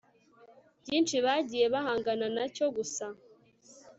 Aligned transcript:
byinshi 0.83 1.15
bagiye 1.25 1.65
bahangana 1.73 2.27
na 2.35 2.45
cyo 2.55 2.67
gusa 2.75 3.05